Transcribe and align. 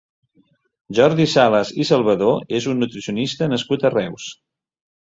Jordi 0.99 1.27
Salas 1.35 1.73
i 1.83 1.87
Salvadó 1.91 2.33
és 2.61 2.71
un 2.73 2.83
nutricionista 2.87 3.53
nascut 3.55 3.89
a 3.91 3.97
Reus. 4.01 4.33